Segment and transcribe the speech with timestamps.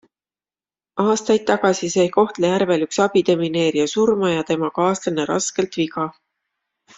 [1.01, 6.09] Aastaid tagasi sai Kohtla-Järvel üks abidemineerija surma ja tema kaaslane raskelt viga.